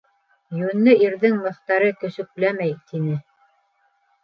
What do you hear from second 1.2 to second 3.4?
Мөхтәре көсөкләмәй,- тине.